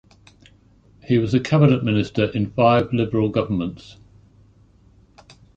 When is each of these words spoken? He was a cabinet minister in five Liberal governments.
He 1.03 1.19
was 1.19 1.35
a 1.35 1.39
cabinet 1.39 1.83
minister 1.83 2.25
in 2.25 2.49
five 2.53 2.91
Liberal 2.91 3.29
governments. 3.29 3.97